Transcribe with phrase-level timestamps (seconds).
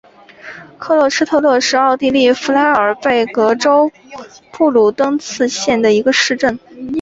[0.79, 3.91] 克勒施特勒是奥地利福拉尔贝格州
[4.51, 6.57] 布卢登茨县的一个市镇。